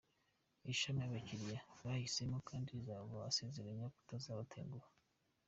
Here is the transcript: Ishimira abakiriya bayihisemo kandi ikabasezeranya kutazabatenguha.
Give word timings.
Ishimira 0.73 1.05
abakiriya 1.09 1.59
bayihisemo 1.85 2.37
kandi 2.49 2.69
ikabasezeranya 2.71 3.85
kutazabatenguha. 3.93 4.87